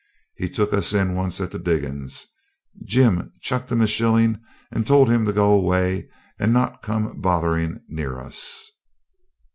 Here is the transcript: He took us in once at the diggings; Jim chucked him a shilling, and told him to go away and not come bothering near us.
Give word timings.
He 0.35 0.49
took 0.49 0.73
us 0.73 0.95
in 0.95 1.13
once 1.13 1.39
at 1.41 1.51
the 1.51 1.59
diggings; 1.59 2.25
Jim 2.83 3.31
chucked 3.39 3.71
him 3.71 3.81
a 3.81 3.85
shilling, 3.85 4.39
and 4.71 4.87
told 4.87 5.09
him 5.11 5.25
to 5.25 5.31
go 5.31 5.51
away 5.51 6.09
and 6.39 6.51
not 6.51 6.81
come 6.81 7.21
bothering 7.21 7.81
near 7.87 8.17
us. 8.17 8.71